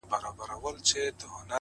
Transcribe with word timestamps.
•ستا 0.03 0.17
د 0.23 0.27
زهرې 0.37 0.57
پلوشې 0.61 0.99
وتخنوم, 1.05 1.45